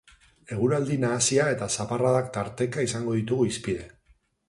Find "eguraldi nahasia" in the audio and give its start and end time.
0.55-1.45